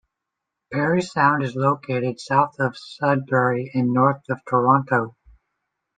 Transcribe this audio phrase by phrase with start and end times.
[0.73, 5.15] Parry Sound is located south of Sudbury and north of Toronto.